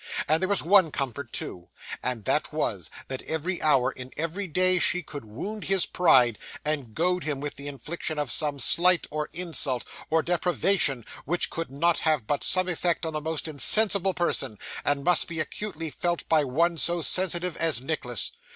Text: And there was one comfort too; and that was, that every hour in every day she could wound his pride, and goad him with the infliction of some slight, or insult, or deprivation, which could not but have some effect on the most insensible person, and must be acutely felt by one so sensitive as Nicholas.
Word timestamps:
And 0.27 0.41
there 0.41 0.49
was 0.49 0.63
one 0.63 0.89
comfort 0.91 1.31
too; 1.31 1.69
and 2.01 2.25
that 2.25 2.51
was, 2.51 2.89
that 3.07 3.21
every 3.21 3.61
hour 3.61 3.91
in 3.91 4.11
every 4.17 4.47
day 4.47 4.79
she 4.79 5.03
could 5.03 5.23
wound 5.25 5.65
his 5.65 5.85
pride, 5.85 6.39
and 6.65 6.95
goad 6.95 7.23
him 7.23 7.39
with 7.39 7.55
the 7.55 7.67
infliction 7.67 8.17
of 8.17 8.31
some 8.31 8.57
slight, 8.57 9.05
or 9.11 9.29
insult, 9.31 9.83
or 10.09 10.23
deprivation, 10.23 11.05
which 11.25 11.51
could 11.51 11.69
not 11.69 11.97
but 12.07 12.29
have 12.29 12.41
some 12.41 12.67
effect 12.67 13.05
on 13.05 13.13
the 13.13 13.21
most 13.21 13.47
insensible 13.47 14.15
person, 14.15 14.57
and 14.83 15.03
must 15.03 15.27
be 15.27 15.39
acutely 15.39 15.91
felt 15.91 16.27
by 16.27 16.43
one 16.43 16.79
so 16.79 17.03
sensitive 17.03 17.55
as 17.57 17.79
Nicholas. 17.79 18.31